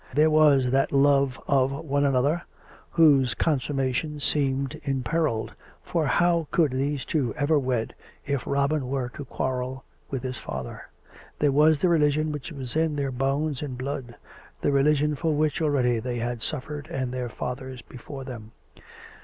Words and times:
There 0.15 0.31
was 0.31 0.71
that 0.71 0.91
love 0.91 1.39
of 1.47 1.71
one 1.73 2.05
another, 2.05 2.41
whose 2.89 3.35
consummation 3.35 4.19
seemed 4.19 4.79
imperilled, 4.83 5.53
for 5.83 6.07
how 6.07 6.47
could 6.49 6.71
these 6.71 7.05
two 7.05 7.35
ever 7.35 7.59
wed 7.59 7.93
if 8.25 8.45
COME 8.45 8.53
RACK! 8.53 8.53
COME 8.53 8.53
ROPE! 8.53 8.53
15 8.53 8.53
Robin 8.53 8.87
were 8.89 9.09
to 9.09 9.25
quarrel 9.25 9.85
with 10.09 10.23
his 10.23 10.39
father? 10.39 10.89
There 11.37 11.51
was 11.51 11.77
the 11.81 11.89
Religion 11.89 12.31
which 12.31 12.51
was 12.51 12.75
in 12.75 12.95
their 12.95 13.11
bones 13.11 13.61
and 13.61 13.77
blood— 13.77 14.15
the 14.63 14.71
Religion 14.71 15.13
for 15.13 15.35
which 15.35 15.61
already 15.61 15.99
they 15.99 16.17
had 16.17 16.41
suffered 16.41 16.87
and 16.87 17.11
their 17.13 17.29
fathers 17.29 17.83
be 17.83 17.97
fore 17.97 18.23
them. 18.23 18.53